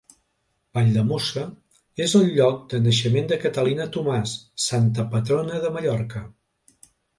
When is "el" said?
2.21-2.25